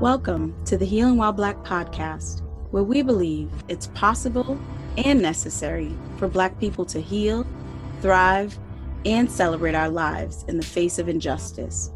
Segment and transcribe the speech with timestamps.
[0.00, 4.58] Welcome to the Healing While Black podcast, where we believe it's possible
[4.96, 7.46] and necessary for Black people to heal,
[8.00, 8.58] thrive,
[9.04, 11.92] and celebrate our lives in the face of injustice.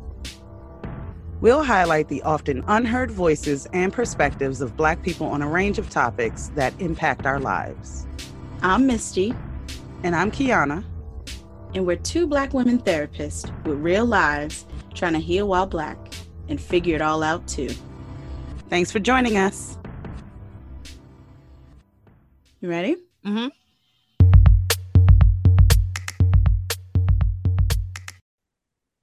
[1.40, 5.90] We'll highlight the often unheard voices and perspectives of Black people on a range of
[5.90, 8.06] topics that impact our lives.
[8.62, 9.34] I'm Misty.
[10.04, 10.84] And I'm Quiana.
[11.74, 16.05] And we're two Black women therapists with real lives trying to heal while Black
[16.48, 17.70] and figure it all out too.
[18.68, 19.78] Thanks for joining us.
[22.60, 22.96] You ready?
[23.24, 23.48] Mm-hmm.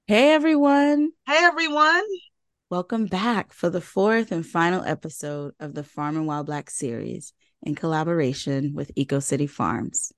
[0.06, 1.12] Hey, everyone.
[1.26, 2.04] Hey, everyone.
[2.68, 7.32] Welcome back for the fourth and final episode of the Farming While Black series
[7.62, 10.12] in collaboration with Eco City Farms.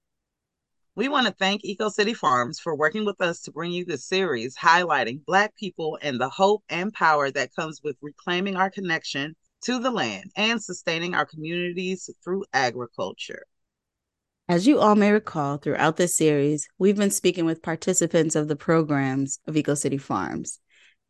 [0.97, 4.07] We want to thank Eco City Farms for working with us to bring you this
[4.07, 9.37] series highlighting Black people and the hope and power that comes with reclaiming our connection
[9.65, 13.45] to the land and sustaining our communities through agriculture.
[14.49, 18.57] As you all may recall, throughout this series, we've been speaking with participants of the
[18.57, 20.61] programs of Eco City Farms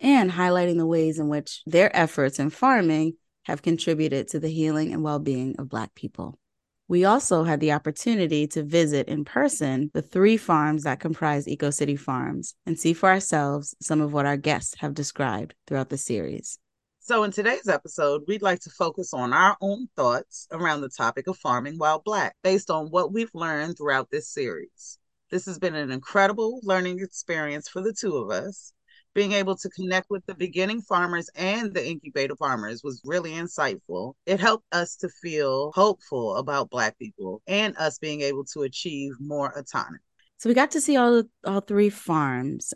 [0.01, 4.93] and highlighting the ways in which their efforts in farming have contributed to the healing
[4.93, 6.41] and well being of Black people.
[6.89, 11.71] We also had the opportunity to visit in person the three farms that comprise Eco
[11.71, 15.99] City Farms and see for ourselves some of what our guests have described throughout the
[15.99, 16.61] series.
[17.01, 21.27] So, in today's episode, we'd like to focus on our own thoughts around the topic
[21.27, 24.99] of farming while Black, based on what we've learned throughout this series.
[25.29, 28.73] This has been an incredible learning experience for the two of us.
[29.17, 34.13] Being able to connect with the beginning farmers and the incubator farmers was really insightful.
[34.27, 39.13] It helped us to feel hopeful about Black people and us being able to achieve
[39.19, 40.01] more autonomy.
[40.37, 42.75] So we got to see all all three farms.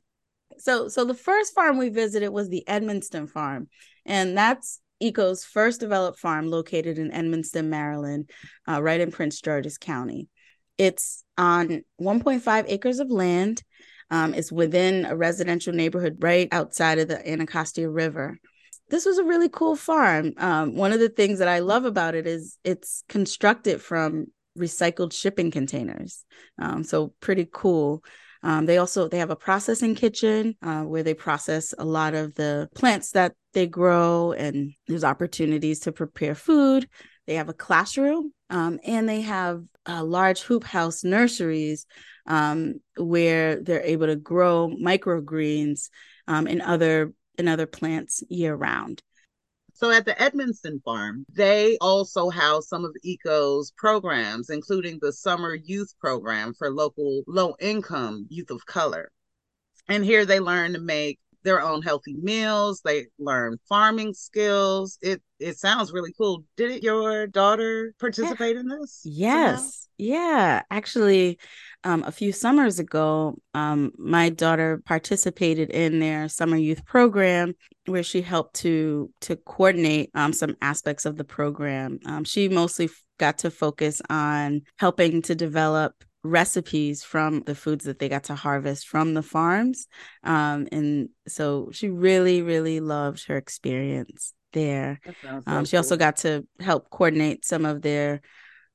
[0.57, 3.69] So so the first farm we visited was the Edmonston farm.
[4.07, 8.31] And that's ECO's first developed farm located in Edmonston, Maryland,
[8.67, 10.31] uh, right in Prince George's County.
[10.79, 13.63] It's on 1.5 acres of land.
[14.11, 18.39] Um, it's within a residential neighborhood right outside of the Anacostia River.
[18.89, 20.33] This was a really cool farm.
[20.37, 24.27] Um, one of the things that I love about it is it's constructed from
[24.59, 26.25] recycled shipping containers.
[26.59, 28.03] Um, so pretty cool.
[28.43, 32.35] Um, they also they have a processing kitchen uh, where they process a lot of
[32.35, 36.89] the plants that they grow, and there's opportunities to prepare food.
[37.27, 41.87] They have a classroom, um, and they have uh, large hoop house nurseries
[42.31, 45.91] um, where they're able to grow microgreens
[46.29, 49.03] um, and other and other plants year round.
[49.75, 55.55] So at the Edmonston Farm, they also house some of ECO's programs, including the Summer
[55.55, 59.11] Youth Program for local low income youth of color.
[59.89, 62.81] And here they learn to make their own healthy meals.
[62.85, 64.99] They learn farming skills.
[65.03, 66.45] It it sounds really cool.
[66.57, 68.61] Did your daughter participate yeah.
[68.61, 69.01] in this?
[69.05, 69.89] Yes.
[69.97, 70.63] Yeah.
[70.71, 71.39] Actually,
[71.85, 77.55] um, a few summers ago, um, my daughter participated in their summer youth program
[77.87, 81.99] where she helped to to coordinate um, some aspects of the program.
[82.05, 87.99] Um, she mostly got to focus on helping to develop recipes from the foods that
[87.99, 89.87] they got to harvest from the farms.
[90.23, 95.01] Um, and so she really, really loved her experience there.
[95.47, 95.79] Um, she cool.
[95.79, 98.21] also got to help coordinate some of their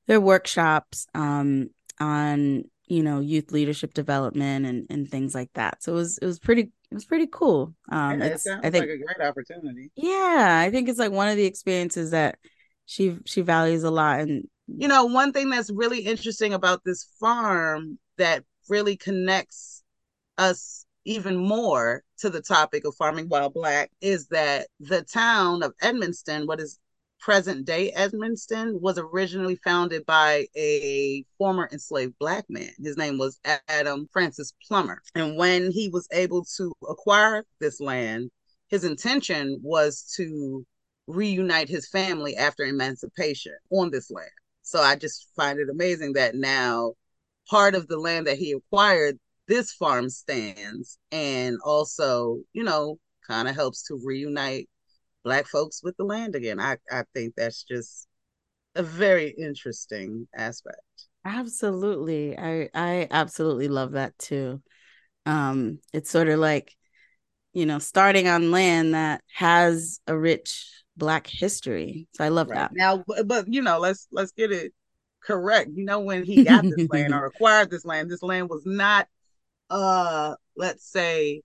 [0.06, 5.82] their workshops um, on you know youth leadership development and and things like that.
[5.82, 7.74] So it was it was pretty it was pretty cool.
[7.90, 9.90] Um, yeah, it sounds I think, like a great opportunity.
[9.96, 12.38] Yeah, I think it's like one of the experiences that
[12.86, 17.08] she she values a lot and you know, one thing that's really interesting about this
[17.20, 19.82] farm that really connects
[20.38, 25.72] us even more to the topic of farming while black is that the town of
[25.82, 26.78] Edmonston, what is
[27.20, 32.70] present day Edmonston, was originally founded by a former enslaved black man.
[32.82, 35.00] His name was Adam Francis Plummer.
[35.14, 38.30] And when he was able to acquire this land,
[38.68, 40.66] his intention was to
[41.06, 44.28] reunite his family after emancipation on this land.
[44.66, 46.94] So I just find it amazing that now
[47.48, 49.16] part of the land that he acquired,
[49.46, 54.68] this farm stands and also, you know, kind of helps to reunite
[55.22, 56.58] black folks with the land again.
[56.58, 58.08] I, I think that's just
[58.74, 60.80] a very interesting aspect.
[61.24, 62.36] Absolutely.
[62.36, 64.60] I I absolutely love that too.
[65.26, 66.74] Um it's sort of like
[67.52, 72.08] you know starting on land that has a rich black history.
[72.14, 72.58] So I love right.
[72.58, 72.72] that.
[72.74, 74.72] Now, but you know, let's let's get it
[75.22, 75.70] correct.
[75.74, 79.08] You know, when he got this land or acquired this land, this land was not
[79.68, 81.42] uh let's say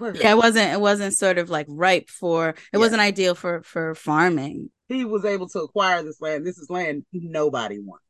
[0.00, 2.78] yeah, it wasn't it wasn't sort of like ripe for it yeah.
[2.78, 4.70] wasn't ideal for for farming.
[4.88, 6.46] He was able to acquire this land.
[6.46, 8.04] This is land nobody wants.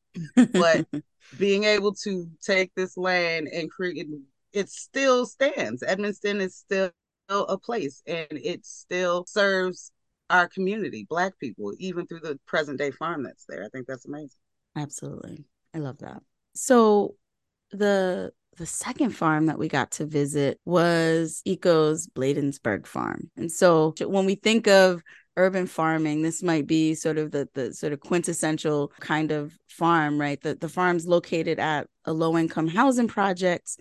[0.53, 0.87] But
[1.39, 4.07] being able to take this land and create
[4.53, 5.83] it still stands.
[5.83, 6.93] Edmonston is still
[7.29, 9.91] a place and it still serves
[10.31, 13.65] our community, black people, even through the present day farm that's there.
[13.65, 14.39] I think that's amazing.
[14.77, 15.45] Absolutely.
[15.75, 16.23] I love that.
[16.55, 17.17] So
[17.71, 23.31] the the second farm that we got to visit was Eco's Bladensburg farm.
[23.37, 25.03] And so when we think of
[25.39, 30.21] urban farming, this might be sort of the the sort of quintessential kind of farm,
[30.21, 30.41] right?
[30.41, 33.81] The the farm's located at a low income housing project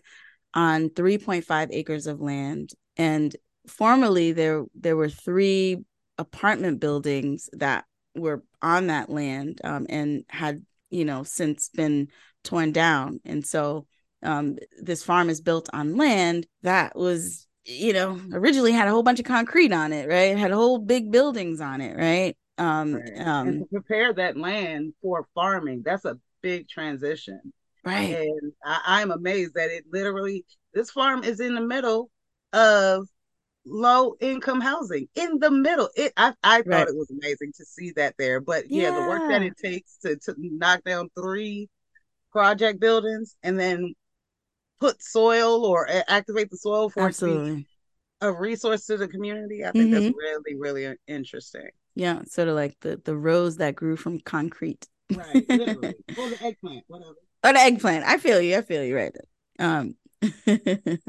[0.54, 2.72] on 3.5 acres of land.
[2.98, 3.36] And
[3.68, 5.78] formerly there there were three
[6.22, 7.86] apartment buildings that
[8.16, 12.08] were on that land um, and had you know since been
[12.44, 13.20] torn down.
[13.26, 13.88] And so
[14.24, 19.04] um, this farm is built on land that was you know originally had a whole
[19.04, 20.38] bunch of concrete on it right?
[20.38, 22.38] Had whole big buildings on it right?
[22.58, 23.28] Um, right.
[23.28, 27.54] Um, and to prepare that land for farming that's a big transition.
[27.84, 28.16] Right.
[28.16, 32.12] And I, i'm amazed that it literally this farm is in the middle
[32.54, 33.08] of
[33.66, 35.90] low income housing in the middle.
[35.96, 36.88] It I, I thought right.
[36.88, 38.40] it was amazing to see that there.
[38.40, 41.70] But yeah, yeah, the work that it takes to, to knock down three
[42.32, 43.94] project buildings and then
[44.80, 47.68] put soil or activate the soil for Absolutely.
[48.22, 49.64] a resource to the community.
[49.64, 50.04] I think mm-hmm.
[50.04, 51.70] that's really, really interesting.
[51.94, 54.88] Yeah, sort of like the the rose that grew from concrete.
[55.14, 55.96] Right, literally.
[56.18, 57.16] or the eggplant, whatever.
[57.44, 58.06] Or the eggplant.
[58.06, 58.58] I feel you.
[58.58, 59.16] I feel you right.
[59.60, 59.96] Um,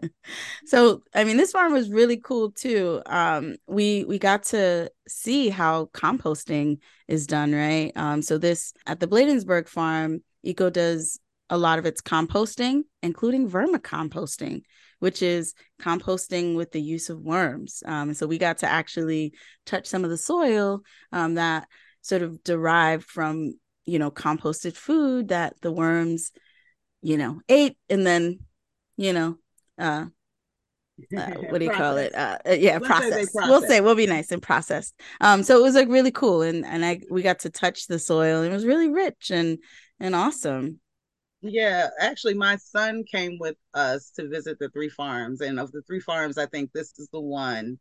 [0.66, 3.02] so i mean this farm was really cool too.
[3.06, 6.78] Um we we got to see how composting
[7.08, 7.92] is done right?
[7.94, 11.18] Um so this at the bladensburg farm eco does
[11.50, 14.62] a lot of its composting including vermicomposting
[15.00, 17.82] which is composting with the use of worms.
[17.84, 19.34] Um so we got to actually
[19.66, 20.80] touch some of the soil
[21.12, 21.68] um that
[22.00, 23.52] sort of derived from
[23.84, 26.32] you know composted food that the worms
[27.02, 28.38] you know ate and then
[28.96, 29.36] you know,
[29.78, 30.06] uh,
[31.16, 32.14] uh, what do you call it?
[32.14, 33.30] Uh, uh yeah, process.
[33.34, 34.94] We'll say we'll be nice and processed.
[35.20, 37.98] Um, so it was like really cool, and and I we got to touch the
[37.98, 38.42] soil.
[38.42, 39.58] And it was really rich and
[40.00, 40.80] and awesome.
[41.40, 45.82] Yeah, actually, my son came with us to visit the three farms, and of the
[45.82, 47.78] three farms, I think this is the one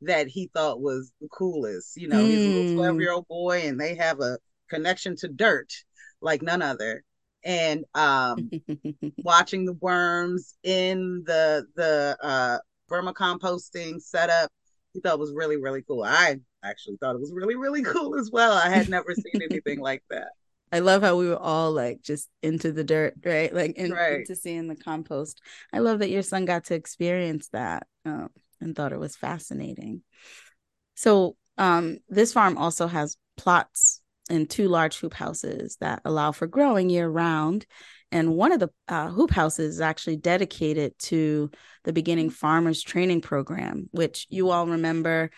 [0.00, 1.96] that he thought was the coolest.
[1.96, 2.26] You know, mm.
[2.26, 4.38] he's a little twelve year old boy, and they have a
[4.68, 5.72] connection to dirt
[6.20, 7.04] like none other
[7.44, 8.50] and um,
[9.18, 12.58] watching the worms in the the uh,
[12.90, 14.50] vermicomposting setup.
[14.92, 16.04] He thought was really really cool.
[16.04, 18.52] I actually thought it was really really cool as well.
[18.52, 20.28] I had never seen anything like that.
[20.72, 23.54] I love how we were all like just into the dirt, right?
[23.54, 24.20] Like in, right.
[24.20, 25.40] into seeing the compost.
[25.72, 28.30] I love that your son got to experience that um,
[28.60, 30.02] and thought it was fascinating.
[30.96, 34.00] So um, this farm also has plots
[34.30, 37.66] and two large hoop houses that allow for growing year round.
[38.10, 41.50] And one of the uh, hoop houses is actually dedicated to
[41.84, 45.30] the beginning farmers training program, which you all remember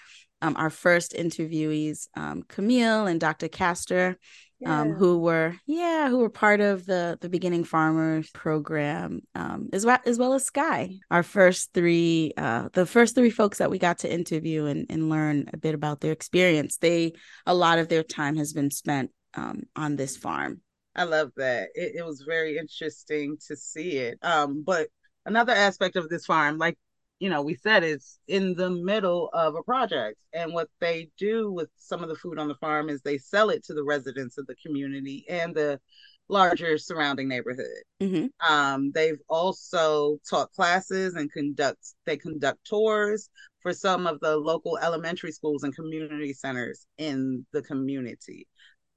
[0.43, 3.49] um, our first interviewees, um, Camille and Dr.
[3.49, 4.19] Castor
[4.65, 9.85] um, who were yeah who were part of the the beginning farmers program um, as
[9.85, 13.79] well as well as sky our first three uh, the first three folks that we
[13.79, 16.79] got to interview and, and learn a bit about their experience.
[16.79, 17.13] They
[17.45, 20.61] a lot of their time has been spent um, on this farm.
[20.95, 21.69] I love that.
[21.75, 24.19] It, it was very interesting to see it.
[24.23, 24.89] Um, but
[25.27, 26.79] another aspect of this farm like
[27.19, 30.19] you know, we said it's in the middle of a project.
[30.33, 33.51] And what they do with some of the food on the farm is they sell
[33.51, 35.81] it to the residents of the community and the
[36.29, 37.83] larger surrounding neighborhood.
[38.03, 38.53] Mm-hmm.
[38.53, 43.31] Um, they've also taught classes and conduct they conduct tours
[43.61, 48.47] for some of the local elementary schools and community centers in the community.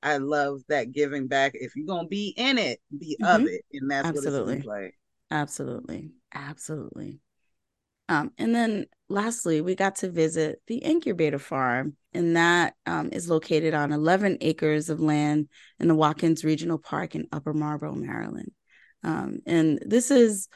[0.02, 1.52] I love that giving back.
[1.56, 3.44] If you're gonna be in it, be mm-hmm.
[3.44, 4.54] of it, and that's Absolutely.
[4.54, 4.94] what it's like.
[5.32, 7.20] Absolutely, absolutely.
[8.10, 13.30] Um, and then lastly, we got to visit the incubator farm, and that um, is
[13.30, 15.48] located on 11 acres of land
[15.80, 18.52] in the Watkins Regional Park in Upper Marlboro, Maryland.
[19.04, 20.50] Um, and this is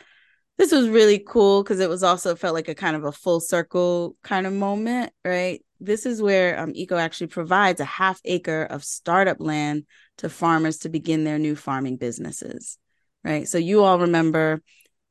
[0.57, 3.39] this was really cool because it was also felt like a kind of a full
[3.39, 5.63] circle kind of moment, right?
[5.79, 9.85] This is where um, Eco actually provides a half acre of startup land
[10.17, 12.77] to farmers to begin their new farming businesses,
[13.23, 13.47] right?
[13.47, 14.61] So you all remember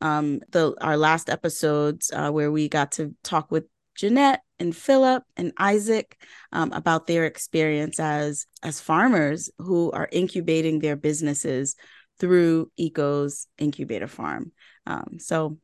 [0.02, 3.64] um, the our last episodes uh, where we got to talk with
[3.96, 10.80] Jeanette and Philip and Isaac um, about their experience as as farmers who are incubating
[10.80, 11.76] their businesses
[12.18, 14.50] through Eco's incubator farm.
[14.86, 15.58] Um, so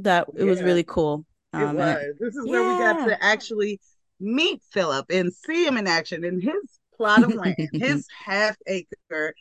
[0.00, 0.50] that it yeah.
[0.50, 1.24] was really cool.
[1.54, 1.96] Um, it was.
[2.20, 2.52] This is yeah.
[2.52, 3.80] where we got to actually
[4.20, 9.34] meet Philip and see him in action in his plot of land, his half acre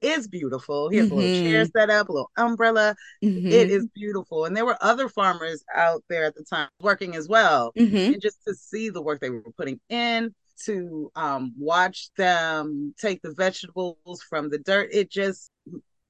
[0.00, 0.88] is beautiful.
[0.88, 1.14] He has mm-hmm.
[1.14, 1.78] a little chair mm-hmm.
[1.78, 2.94] set up, a little umbrella.
[3.24, 3.48] Mm-hmm.
[3.48, 4.44] It is beautiful.
[4.44, 7.72] And there were other farmers out there at the time working as well.
[7.78, 8.14] Mm-hmm.
[8.14, 10.34] And just to see the work they were putting in,
[10.64, 15.50] to um, watch them take the vegetables from the dirt, it just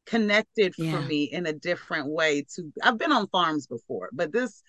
[0.07, 0.93] connected yeah.
[0.93, 4.63] for me in a different way to I've been on farms before, but this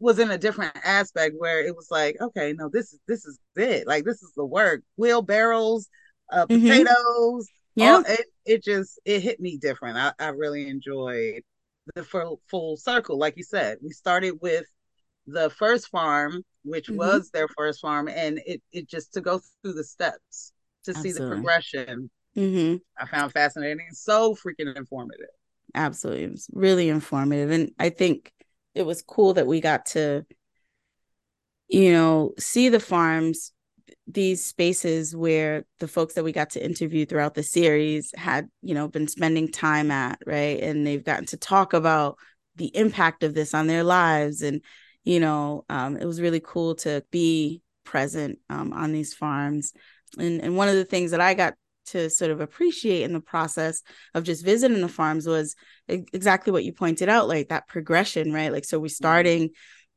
[0.00, 3.38] was in a different aspect where it was like, okay, no, this is this is
[3.56, 3.86] it.
[3.86, 4.82] Like this is the work.
[4.96, 5.88] Wheelbarrows,
[6.30, 6.66] uh, mm-hmm.
[6.66, 7.48] potatoes.
[7.74, 9.96] Yeah, it, it just it hit me different.
[9.96, 11.42] I, I really enjoyed
[11.94, 13.18] the full full circle.
[13.18, 14.66] Like you said, we started with
[15.26, 16.98] the first farm, which mm-hmm.
[16.98, 20.52] was their first farm, and it it just to go through the steps
[20.84, 21.12] to Absolutely.
[21.12, 22.10] see the progression.
[22.36, 22.76] Mm-hmm.
[22.98, 25.28] I found fascinating, so freaking informative.
[25.74, 28.32] Absolutely, it was really informative, and I think
[28.74, 30.26] it was cool that we got to
[31.68, 33.52] you know see the farms
[34.12, 38.74] these spaces where the folks that we got to interview throughout the series had you
[38.74, 40.60] know been spending time at right?
[40.60, 42.16] And they've gotten to talk about
[42.56, 44.42] the impact of this on their lives.
[44.42, 44.62] And
[45.04, 49.72] you know um, it was really cool to be present um, on these farms.
[50.18, 51.54] And and one of the things that i got
[51.84, 53.82] to sort of appreciate in the process
[54.14, 55.56] of just visiting the farms was
[55.88, 58.52] exactly what you pointed out like that progression right?
[58.52, 58.94] Like so we mm-hmm.
[58.94, 59.50] starting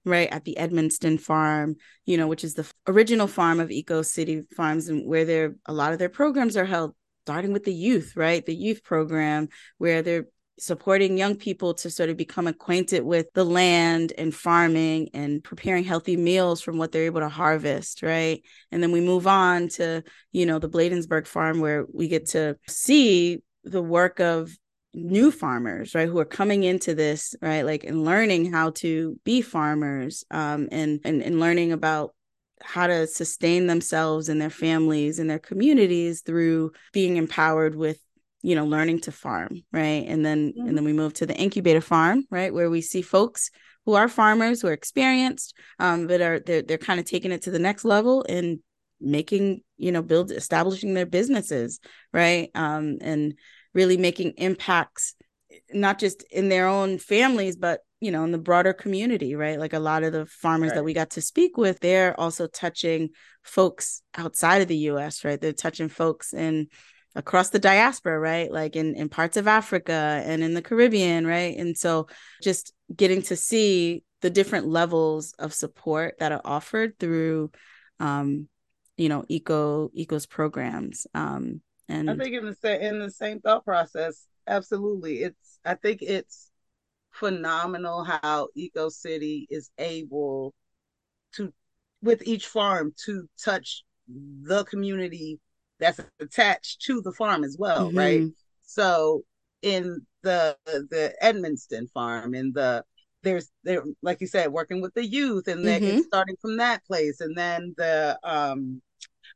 [0.05, 4.43] right at the edmonston farm you know which is the original farm of eco city
[4.55, 6.93] farms and where they're a lot of their programs are held
[7.25, 8.45] starting with the youth right?
[8.45, 10.27] The youth program where they're
[10.59, 15.83] supporting young people to sort of become acquainted with the land and farming and preparing
[15.83, 18.43] healthy meals from what they're able to harvest right?
[18.71, 22.57] And then we move on to you know the bladensburg farm where we get to
[22.67, 24.55] see the work of
[24.95, 29.41] new farmers right who are coming into this right like and learning how to be
[29.41, 32.15] farmers um and and, and learning about
[32.61, 37.99] how to sustain themselves and their families and their communities through being empowered with
[38.41, 40.67] you know learning to farm right and then mm-hmm.
[40.67, 43.51] and then we move to the incubator farm right where we see folks
[43.85, 47.41] who are farmers who are experienced um but are they're, they're kind of taking it
[47.41, 48.59] to the next level and
[49.01, 51.79] making you know build establishing their businesses
[52.13, 53.33] right um and
[53.75, 55.13] really making impacts
[55.71, 59.73] not just in their own families but you know in the broader community right like
[59.73, 60.77] a lot of the farmers right.
[60.77, 63.09] that we got to speak with they're also touching
[63.43, 66.67] folks outside of the US right they're touching folks in
[67.15, 68.51] across the diaspora, right?
[68.51, 71.57] Like in, in parts of Africa and in the Caribbean, right?
[71.57, 72.07] And so
[72.43, 77.51] just getting to see the different levels of support that are offered through
[77.99, 78.49] um,
[78.97, 81.07] you know, eco eco's programs.
[81.13, 85.23] Um and I think in the same in the same thought process, absolutely.
[85.23, 86.51] It's I think it's
[87.11, 90.53] phenomenal how Eco City is able
[91.33, 91.53] to
[92.01, 95.39] with each farm to touch the community
[95.79, 97.97] that's attached to the farm as well, mm-hmm.
[97.97, 98.23] right?
[98.61, 99.23] So
[99.61, 102.83] in the the Edmonston farm, in the
[103.23, 105.99] there's there like you said, working with the youth, and then mm-hmm.
[106.01, 108.81] starting from that place, and then the um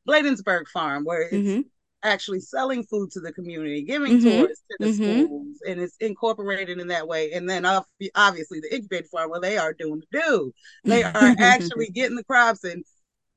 [0.08, 1.60] Bladensburg farm where it's mm-hmm.
[2.02, 4.42] Actually selling food to the community, giving mm-hmm.
[4.42, 5.24] tours to the mm-hmm.
[5.24, 7.32] schools, and it's incorporated in that way.
[7.32, 10.52] And then obviously the incubator farm where they are doing the do,
[10.84, 12.84] they are actually getting the crops and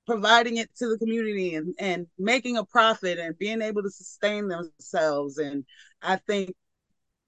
[0.06, 4.48] providing it to the community and, and making a profit and being able to sustain
[4.48, 5.38] themselves.
[5.38, 5.66] And
[6.02, 6.56] I think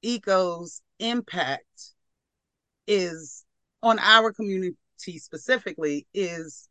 [0.04, 1.92] ECO's impact
[2.88, 3.44] is
[3.82, 4.76] on our community
[5.18, 6.70] specifically is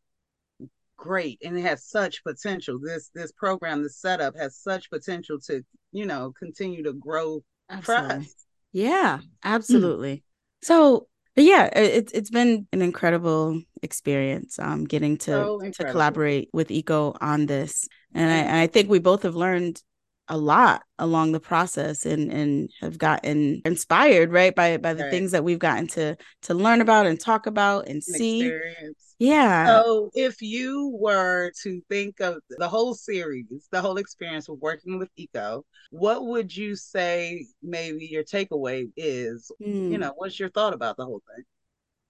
[0.96, 5.62] great and it has such potential this this program this setup has such potential to
[5.92, 8.28] you know continue to grow absolutely.
[8.72, 10.22] yeah absolutely mm.
[10.62, 16.48] so but yeah, it's it's been an incredible experience um getting to so to collaborate
[16.52, 17.88] with Eco on this.
[18.14, 19.82] And I, and I think we both have learned
[20.28, 25.10] a lot along the process and and have gotten inspired right by by the right.
[25.10, 29.14] things that we've gotten to to learn about and talk about and see experience.
[29.18, 34.58] yeah so if you were to think of the whole series the whole experience of
[34.60, 39.90] working with eco what would you say maybe your takeaway is mm.
[39.90, 41.44] you know what's your thought about the whole thing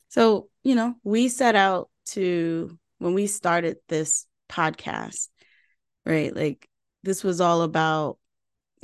[0.08, 5.28] so you know we set out to when we started this podcast
[6.06, 6.68] right like
[7.04, 8.18] this was all about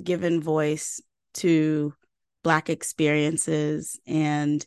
[0.02, 1.00] giving voice
[1.34, 1.94] to
[2.42, 4.66] black experiences and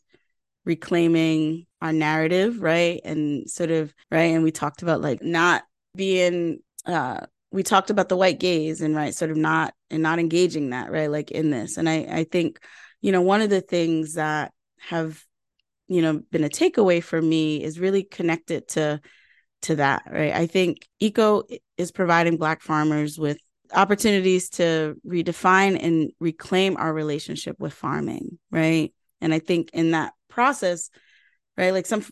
[0.65, 3.01] reclaiming our narrative right?
[3.03, 4.33] And sort of right?
[4.33, 5.63] And we talked about like not
[5.95, 10.19] being uh we talked about the white gaze and right sort of not and not
[10.19, 11.77] engaging that right like in this.
[11.77, 12.59] And i i think
[13.01, 15.23] you know one of the things that have
[15.87, 19.01] you know been a takeaway for me is really connected to
[19.63, 20.33] to that right?
[20.33, 21.43] I think eco
[21.77, 23.39] is providing black farmers with
[23.73, 28.93] opportunities to redefine and reclaim our relationship with farming right?
[29.21, 30.89] And i think in that process
[31.57, 32.03] right like some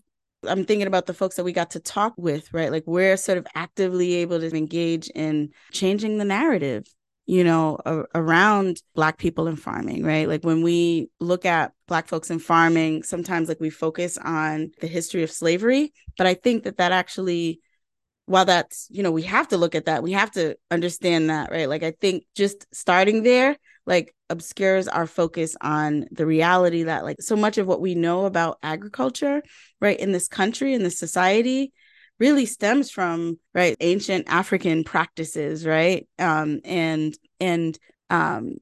[0.47, 2.71] i'm thinking about the folks that we got to talk with right?
[2.71, 6.85] Like we're sort of actively able to engage in changing the narrative
[7.25, 10.27] you know a- around black people in farming right?
[10.27, 14.87] Like when we look at black folks in farming sometimes like we focus on the
[14.87, 17.59] history of slavery but i think that that actually
[18.31, 21.51] while that's you know we have to look at that we have to understand that
[21.51, 21.69] right?
[21.69, 27.21] Like i think just starting there like obscures our focus on the reality that like
[27.21, 29.41] so much of what we know about agriculture
[29.79, 31.73] right in this country in this society
[32.19, 36.07] really stems from right ancient african practices right?
[36.19, 37.77] Um and and
[38.09, 38.55] um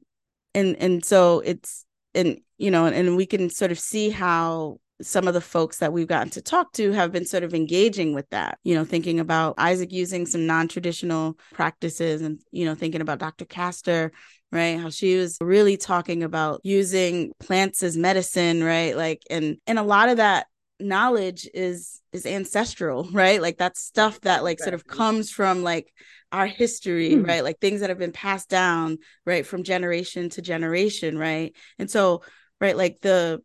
[0.55, 1.85] and and so it's
[2.15, 5.93] and you know and we can sort of see how some of the folks that
[5.93, 9.19] we've gotten to talk to have been sort of engaging with that, you know, thinking
[9.19, 13.45] about Isaac using some non traditional practices and, you know, thinking about Dr.
[13.45, 14.11] Castor,
[14.51, 14.79] right?
[14.79, 18.95] How she was really talking about using plants as medicine, right?
[18.95, 20.47] Like, and, and a lot of that
[20.79, 25.93] knowledge is is ancestral right like that's stuff that like sort of comes from like
[26.31, 27.27] our history mm.
[27.27, 31.91] right like things that have been passed down right from generation to generation right and
[31.91, 32.21] so
[32.61, 33.41] right like the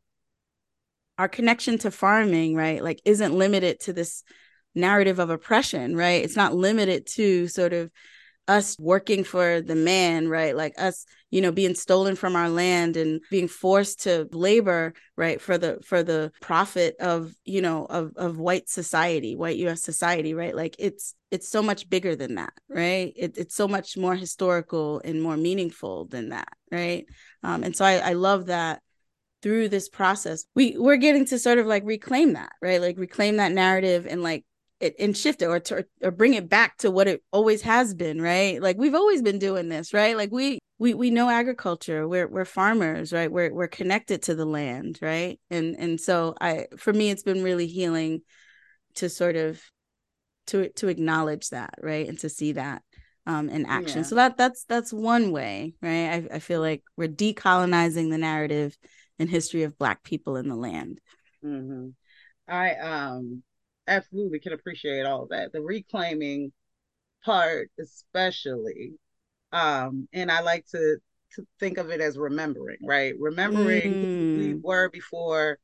[1.18, 4.22] our connection to farming right like isn't limited to this
[4.74, 7.90] narrative of oppression right it's not limited to sort of
[8.46, 10.54] us working for the man, right?
[10.56, 15.40] Like us, you know, being stolen from our land and being forced to labor, right,
[15.40, 20.34] for the for the profit of, you know, of of white society, white US society,
[20.34, 20.54] right?
[20.54, 23.12] Like it's it's so much bigger than that, right?
[23.16, 27.06] It, it's so much more historical and more meaningful than that, right?
[27.42, 28.82] Um, and so I, I love that
[29.44, 32.80] through this process we we're getting to sort of like reclaim that right?
[32.80, 34.42] Like reclaim that narrative and like
[34.80, 37.92] it and shift it or to, or bring it back to what it always has
[37.92, 38.60] been right?
[38.62, 40.16] Like we've always been doing this right?
[40.16, 42.08] Like we we we know agriculture.
[42.08, 43.30] We're we're farmers right?
[43.30, 45.38] We're we're connected to the land right?
[45.50, 48.22] And and so i for me it's been really healing
[48.94, 49.60] to sort of
[50.46, 52.08] to to acknowledge that right?
[52.08, 52.80] And to see that
[53.26, 53.98] um in action.
[53.98, 54.04] Yeah.
[54.04, 56.08] so that that's that's one way right?
[56.08, 58.74] I, I feel like we're decolonizing the narrative
[59.18, 61.00] and history of black people in the land
[61.44, 61.88] mm-hmm.
[62.48, 63.42] i um
[63.86, 65.52] absolutely can appreciate all that.
[65.52, 66.52] The reclaiming
[67.24, 68.94] part, especially.
[69.52, 70.98] Um, and I like to,
[71.34, 73.14] to think of it as remembering, right?
[73.18, 74.02] Remembering mm.
[74.02, 75.58] who we were before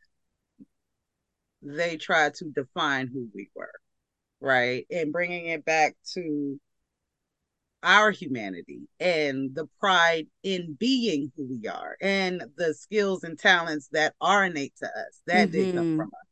[1.62, 3.72] they tried to define who we were,
[4.40, 4.86] right?
[4.90, 6.58] And bringing it back to
[7.82, 13.88] our humanity and the pride in being who we are and the skills and talents
[13.92, 15.52] that are innate to us that mm-hmm.
[15.52, 16.30] did come from us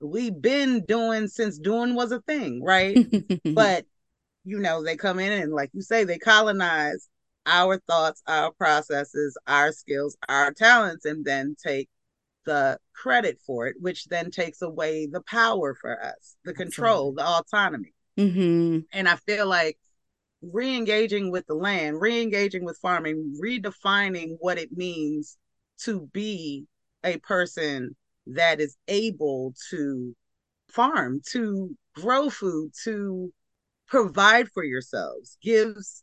[0.00, 2.96] we've been doing since doing was a thing, right?
[3.54, 3.84] but
[4.44, 7.08] you know, they come in and like you say, they colonize
[7.46, 11.88] our thoughts, our processes, our skills, our talents, and then take
[12.44, 17.26] the credit for it, which then takes away the power for us, the control, the
[17.26, 17.92] autonomy.
[18.18, 18.80] Mm-hmm.
[18.92, 19.78] And I feel like
[20.42, 25.36] re-engaging with the land, re-engaging with farming, redefining what it means
[25.82, 26.66] to be
[27.04, 27.96] a person
[28.26, 30.14] that is able to
[30.68, 33.32] farm, to grow food, to
[33.86, 36.02] provide for yourselves, gives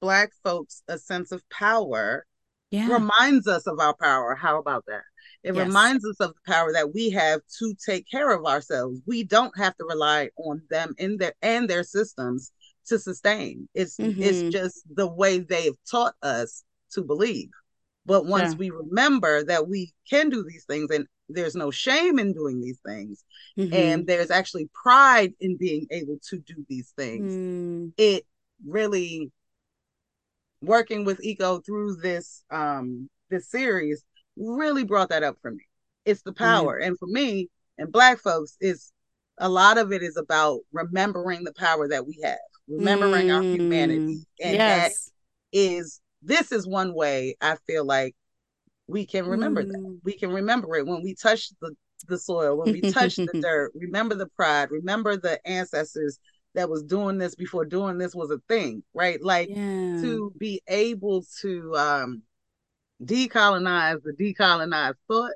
[0.00, 2.26] Black folks a sense of power,
[2.70, 2.88] yeah.
[2.92, 4.34] reminds us of our power.
[4.34, 5.02] How about that?
[5.44, 5.66] It yes.
[5.66, 9.00] reminds us of the power that we have to take care of ourselves.
[9.06, 12.52] We don't have to rely on them in their and their systems
[12.86, 13.68] to sustain.
[13.74, 14.22] It's mm-hmm.
[14.22, 17.50] it's just the way they've taught us to believe.
[18.04, 18.58] But once yeah.
[18.58, 22.78] we remember that we can do these things and there's no shame in doing these
[22.84, 23.24] things
[23.58, 23.72] mm-hmm.
[23.72, 27.92] and there's actually pride in being able to do these things mm.
[27.96, 28.24] it
[28.66, 29.30] really
[30.60, 34.04] working with eco through this um this series
[34.36, 35.64] really brought that up for me
[36.04, 36.86] it's the power mm.
[36.86, 38.92] and for me and black folks is
[39.38, 42.38] a lot of it is about remembering the power that we have
[42.78, 43.36] remembering mm.
[43.36, 44.56] our humanity and yes.
[44.60, 48.14] that is this is one way i feel like
[48.92, 49.72] we can remember mm.
[49.72, 50.00] that.
[50.04, 51.74] We can remember it when we touch the,
[52.08, 53.72] the soil, when we touch the dirt.
[53.74, 54.70] Remember the pride.
[54.70, 56.18] Remember the ancestors
[56.54, 59.22] that was doing this before doing this was a thing, right?
[59.22, 59.56] Like yeah.
[60.02, 62.22] to be able to um
[63.02, 65.32] decolonize the decolonized thought,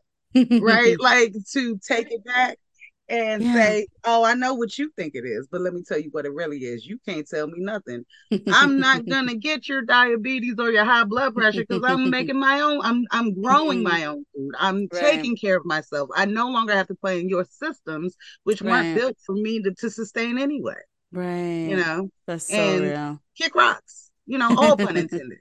[0.60, 0.96] right?
[1.00, 2.58] like to take it back
[3.08, 3.54] and Yeah.
[3.54, 6.26] say, "Oh, I know what you think it is, but let me tell you what
[6.26, 6.84] it really is.
[6.86, 8.04] You can't tell me nothing.
[8.48, 12.60] I'm not gonna get your diabetes or your high blood pressure because I'm making my
[12.60, 12.80] own.
[12.82, 14.52] I'm I'm growing my own food.
[14.58, 15.02] I'm Right.
[15.02, 16.10] taking care of myself.
[16.16, 18.70] I no longer have to play in your systems, which Right.
[18.70, 20.74] weren't built for me to, to sustain anyway.
[21.12, 21.68] right.
[21.70, 23.22] You know, That's so and- real.
[23.36, 24.10] kick rocks.
[24.26, 25.38] You know, all pun intended.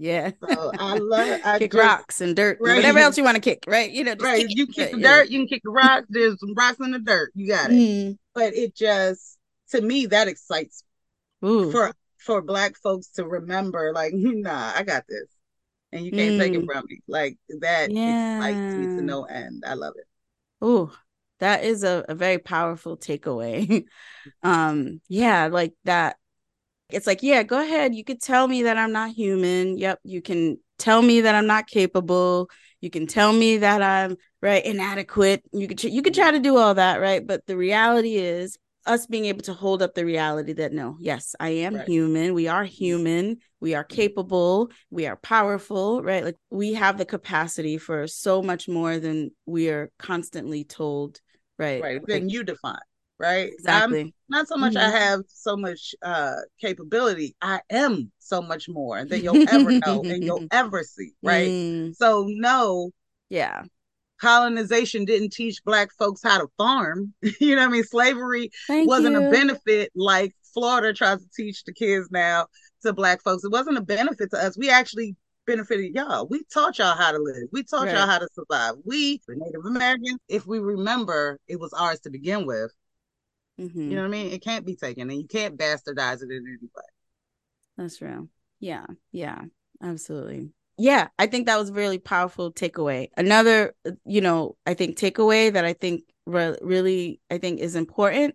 [0.00, 0.30] Yeah.
[0.48, 1.40] So I love.
[1.44, 2.76] I kick just- rocks and dirt, Right.
[2.76, 3.90] whatever else you want to kick, right?
[3.90, 5.08] You know, just Right, kick you it, kick the yeah.
[5.08, 6.06] dirt, you can kick the rocks.
[6.08, 7.32] There's some rocks in the dirt.
[7.34, 7.74] You got it.
[7.74, 8.18] Mm.
[8.34, 9.38] But it just,
[9.70, 10.84] to me, that excites
[11.44, 11.70] Ooh.
[11.72, 15.28] for for black folks to remember like nah i got this
[15.92, 16.66] and you can't take it Mm.
[16.66, 18.38] from me like that yeah.
[18.38, 20.90] excites me to no end i love it Ooh,
[21.38, 23.84] that is a, a very powerful takeaway.
[24.42, 26.16] um, yeah, like that.
[26.90, 27.94] It's like, yeah, go ahead.
[27.94, 29.76] You could tell me that I'm not human.
[29.76, 30.00] Yep.
[30.04, 32.48] You can tell me that I'm not capable.
[32.80, 35.42] You can tell me that I'm right inadequate.
[35.52, 37.26] You could you could try to do all that, right?
[37.26, 41.34] But the reality is us being able to hold up the reality that no, yes,
[41.38, 41.86] I am Right.
[41.88, 42.32] human.
[42.34, 43.38] We are human.
[43.60, 43.94] We are mm-hmm.
[43.94, 44.70] capable.
[44.90, 46.24] We are powerful, right?
[46.24, 51.20] Like we have the capacity for so much more than we are constantly told,
[51.58, 51.82] right?
[51.82, 52.78] right Like, then you define
[53.18, 54.92] right I'm- not so much i Mhm.
[54.92, 60.22] have so much uh capability i am so much more than you'll ever know and
[60.22, 62.90] you'll ever see right Mm, so no
[63.30, 63.62] yeah.
[64.20, 68.88] colonization didn't teach black folks how to farm you know what i mean slavery Thank
[68.88, 69.26] wasn't you.
[69.26, 72.46] a benefit like Florida tries to teach the kids now
[72.82, 73.44] to black folks.
[73.44, 74.56] It wasn't a benefit to us.
[74.58, 75.14] We actually
[75.46, 76.26] benefited y'all.
[76.26, 77.48] We taught y'all how to live.
[77.52, 77.94] We taught Right.
[77.94, 78.74] y'all how to survive.
[78.84, 82.72] We, the Native Americans, if we remember, it was ours to begin with.
[83.58, 83.74] Mhm.
[83.74, 84.32] You know what I mean?
[84.32, 86.82] It can't be taken and you can't bastardize it in any way.
[87.76, 88.28] That's real.
[88.60, 88.86] Yeah.
[89.12, 89.42] Yeah.
[89.82, 90.50] Absolutely.
[90.76, 91.08] Yeah.
[91.18, 93.08] I think that was a really powerful takeaway.
[93.16, 98.34] Another, you know, I think takeaway that I think re- really, I think is important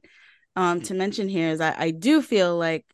[0.55, 2.85] um, to mention here is I, I do feel like,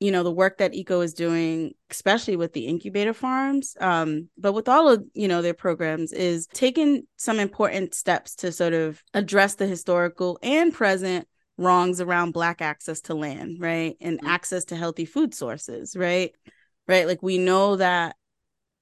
[0.00, 4.52] you know, the work that ECO is doing, especially with the incubator farms, um, but
[4.52, 9.02] with all of, you know, their programs is taking some important steps to sort of
[9.14, 11.26] address the historical and present
[11.56, 13.96] wrongs around black access to land right?
[14.00, 14.28] And Mhm.
[14.28, 16.32] access to healthy food sources right?
[16.88, 17.06] Right?
[17.06, 18.16] Like we know that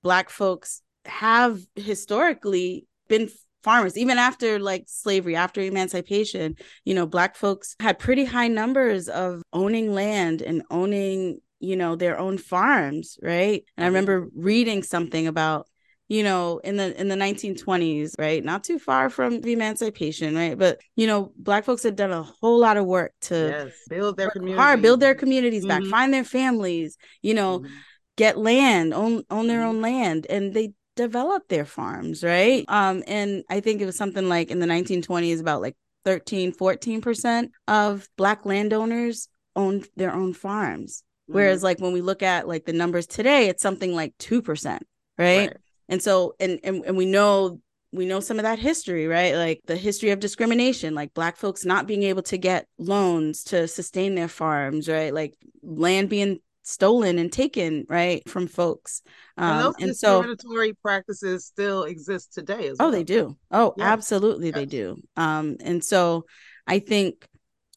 [0.03, 3.29] black folks have historically been
[3.63, 9.09] farmers even after like slavery after emancipation you know black folks had pretty high numbers
[9.09, 13.65] of owning land and owning you know their own farms right?
[13.77, 15.69] And i remember reading something about
[16.09, 20.59] you know in the in the 1920s right not too far from the emancipation right
[20.59, 23.73] but you know black folks had done a whole lot of work to yes.
[23.88, 25.91] Build their work hard build their communities back Mhm.
[25.91, 27.71] find their families you know Mhm.
[28.17, 29.69] get land own own their Mhm.
[29.69, 34.29] own land and they develop their farms right um and i think it was something
[34.29, 41.05] like in the 1920s about like 13 14% of black landowners owned their own farms
[41.27, 44.87] whereas like when we look at like the numbers today it's something like 2%
[45.19, 45.57] right, Right.
[45.88, 47.61] And so and, and and we know
[47.92, 49.35] we know some of that history right?
[49.35, 53.68] Like the history of discrimination like black folks not being able to get loans to
[53.68, 55.12] sustain their farms right?
[55.12, 59.03] Like land being stolen and taken right from folks.
[59.37, 62.88] And um those and so discriminatory practices still exist today as well.
[62.88, 62.92] oh well.
[62.92, 63.37] they do.
[63.51, 64.97] Oh absolutely they do.
[65.16, 66.25] Um and so
[66.66, 67.27] i think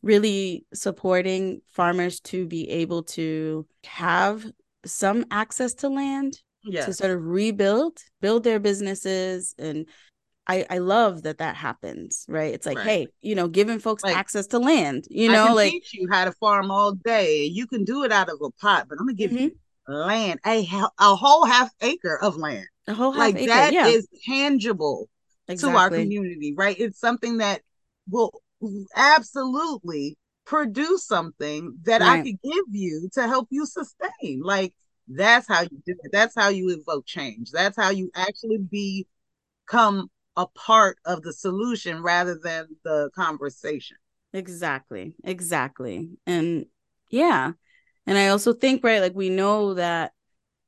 [0.03, 4.45] really supporting farmers to be able to have
[4.85, 9.55] some access to land To sort of rebuild, build their businesses.
[9.57, 9.87] And
[10.47, 12.53] I, I love that that happens, right?
[12.53, 12.85] It's like, Right.
[12.85, 15.93] hey, you know, giving folks Like, access to land, you I know, can like, teach
[15.93, 17.45] you how to farm all day.
[17.45, 19.49] You can do it out of a pot, but I'm gonna give Mhm.
[19.49, 19.55] you
[19.87, 20.67] land, a
[20.99, 22.67] a whole half acre of land.
[22.87, 23.47] a whole half like acre.
[23.47, 25.09] that yeah, is tangible
[25.57, 26.75] to our community, right?
[26.79, 27.61] It's something that
[28.09, 28.41] will
[28.95, 34.41] absolutely produce something that I could give you to help you sustain.
[34.43, 34.73] Like
[35.07, 36.11] that's how you do it.
[36.11, 37.51] That's how you evoke change.
[37.51, 38.57] That's how you actually
[39.67, 43.97] become a part of the solution rather than the conversation.
[44.33, 45.15] Exactly.
[45.23, 46.09] Exactly.
[46.25, 46.65] And
[47.09, 47.53] yeah.
[48.07, 50.13] And I also think, right, like we know that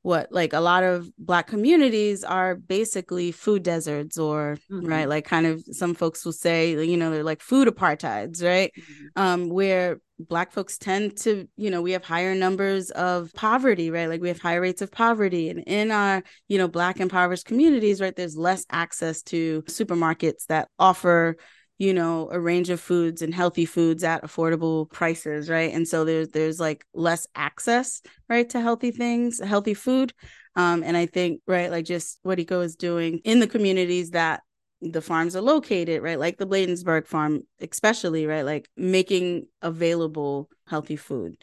[0.08, 4.88] what like a lot of black communities are basically food deserts or Mhm.
[4.88, 6.58] right like kind of some folks will say
[6.92, 8.72] you know they're like food apartheids right?
[9.16, 14.08] Um where black folks tend to you know we have higher numbers of poverty right?
[14.08, 15.50] Like we have higher rates of poverty.
[15.50, 20.68] And in our you know black impoverished communities right there's less access to supermarkets that
[20.78, 21.36] offer
[21.78, 26.04] you know a range of foods and healthy foods at affordable prices right and so
[26.04, 30.12] there's there's like less access right to healthy things healthy food
[30.56, 34.42] um and i think right like just what eco is doing in the communities that
[34.80, 36.18] the farms are located, right?
[36.18, 38.44] Like the Bladensburg farm, especially, right?
[38.44, 41.36] Like making available healthy food.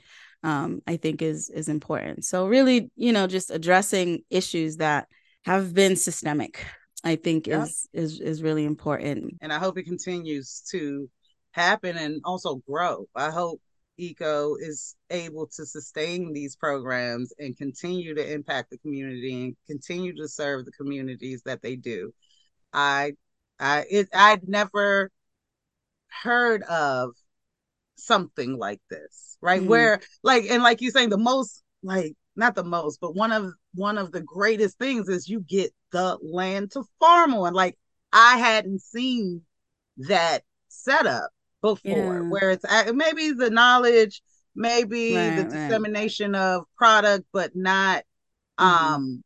[0.43, 2.23] Um, I think is is important.
[2.23, 5.07] So really, you know, just addressing issues that
[5.43, 6.63] have been systemic,
[7.05, 7.63] I think yeah.
[7.63, 9.35] is is is really important.
[9.41, 11.07] And I hope it continues to
[11.51, 13.05] happen and also grow.
[13.15, 13.61] I hope
[13.97, 20.15] ECO is able to sustain these programs and continue to impact the community and continue
[20.15, 22.11] to serve the communities that they do.
[22.73, 23.13] I
[23.59, 25.11] I it I'd never
[26.23, 27.11] heard of
[27.97, 29.61] something like this, right?
[29.61, 29.69] Mm-hmm.
[29.69, 33.53] Where like and like you saying the most like not the most, but one of
[33.75, 37.53] one of the greatest things is you get the land to farm on.
[37.53, 37.77] Like
[38.11, 39.43] I hadn't seen
[39.97, 41.29] that setup
[41.61, 42.29] before, yeah.
[42.29, 44.21] where it's maybe the knowledge,
[44.55, 46.41] maybe right, the dissemination right.
[46.41, 48.03] of product, but not
[48.59, 48.93] mm-hmm.
[48.93, 49.23] um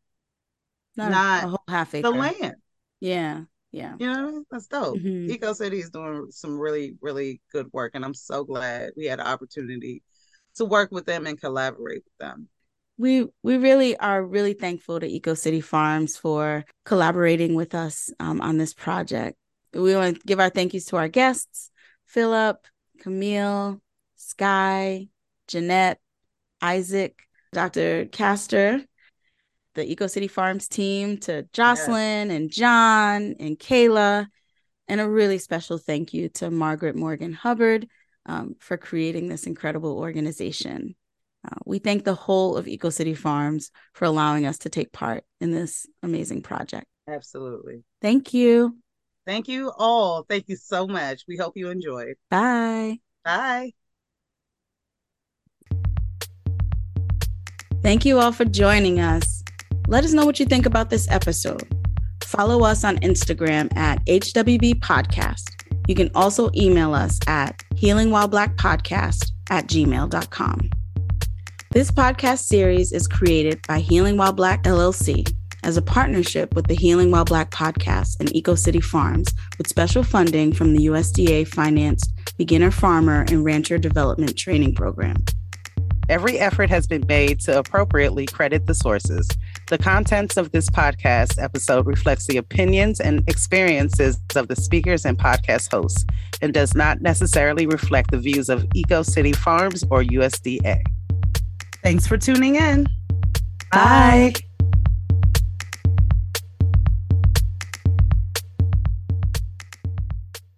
[0.95, 2.03] not, not a whole half acre.
[2.03, 2.55] the land.
[2.99, 3.41] Yeah.
[3.71, 3.95] Yeah.
[3.99, 4.97] You know, that's dope.
[4.97, 5.31] Mm-hmm.
[5.31, 7.93] Eco City is doing some really, really good work.
[7.95, 10.03] And I'm so glad we had an opportunity
[10.55, 12.47] to work with them and collaborate with them.
[12.99, 18.41] We we really are really thankful to Eco City Farms for collaborating with us um,
[18.41, 19.37] on this project.
[19.73, 21.71] We want to give our thank yous to our guests,
[22.07, 22.57] Philip,
[22.99, 23.79] Camille,
[24.17, 25.07] Sky,
[25.47, 26.01] Jeanette,
[26.61, 27.21] Isaac,
[27.53, 28.05] Dr.
[28.05, 28.81] Castor,
[29.75, 32.35] the Eco City Farms team, to Jocelyn yes.
[32.35, 34.27] and John and Kayla,
[34.89, 37.87] and a really special thank you to Margaret Morgan Hubbard
[38.25, 40.95] um, for creating this incredible organization.
[41.45, 45.23] Uh, we thank the whole of Eco City Farms for allowing us to take part
[45.39, 46.85] in this amazing project.
[47.07, 47.83] Absolutely.
[48.01, 48.77] Thank you.
[49.25, 50.23] Thank you all.
[50.27, 51.23] Thank you so much.
[51.27, 52.15] We hope you enjoyed.
[52.29, 52.99] Bye.
[53.23, 53.71] Bye.
[57.81, 59.43] Thank you all for joining us.
[59.87, 61.67] Let us know what you think about this episode.
[62.23, 65.45] Follow us on Instagram at HWB Podcast.
[65.87, 70.69] You can also email us at healingwhileblackpodcast at gmail.com.
[71.71, 76.73] This podcast series is created by Healing While Black LLC as a partnership with the
[76.73, 82.11] Healing While Black podcast and Eco City Farms with special funding from the USDA financed
[82.39, 85.17] Beginner Farmer and Rancher Development Training Program.
[86.09, 89.29] Every effort has been made to appropriately credit the sources.
[89.67, 95.19] The contents of this podcast episode reflects the opinions and experiences of the speakers and
[95.19, 96.03] podcast hosts
[96.41, 100.81] and does not necessarily reflect the views of Eco City Farms or USDA.
[101.83, 102.83] Thanks for tuning in.
[103.71, 104.33] Bye.
[104.33, 104.48] Bye.